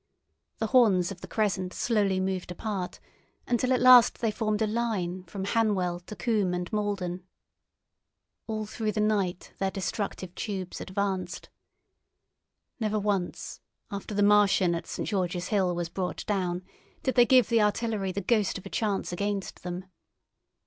The 0.57 0.65
horns 0.65 1.11
of 1.11 1.21
the 1.21 1.27
crescent 1.27 1.73
slowly 1.75 2.19
moved 2.19 2.49
apart, 2.49 2.99
until 3.45 3.71
at 3.71 3.79
last 3.83 4.19
they 4.19 4.31
formed 4.31 4.63
a 4.63 4.65
line 4.65 5.21
from 5.25 5.45
Hanwell 5.45 5.99
to 5.99 6.15
Coombe 6.15 6.55
and 6.55 6.73
Malden. 6.73 7.23
All 8.47 8.61
night 8.79 9.51
through 9.55 9.57
their 9.59 9.69
destructive 9.69 10.33
tubes 10.33 10.81
advanced. 10.81 11.49
Never 12.79 12.97
once, 12.97 13.61
after 13.91 14.15
the 14.15 14.23
Martian 14.23 14.73
at 14.73 14.87
St. 14.87 15.07
George's 15.07 15.49
Hill 15.49 15.75
was 15.75 15.87
brought 15.89 16.25
down, 16.25 16.65
did 17.03 17.13
they 17.13 17.27
give 17.27 17.49
the 17.49 17.61
artillery 17.61 18.11
the 18.11 18.21
ghost 18.21 18.57
of 18.57 18.65
a 18.65 18.69
chance 18.69 19.11
against 19.11 19.61
them. 19.61 19.85